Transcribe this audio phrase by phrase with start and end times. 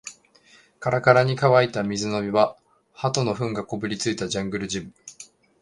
[0.79, 2.57] カラカラに乾いた水飲み場、
[2.91, 4.91] 鳩の糞がこびりついたジャングルジム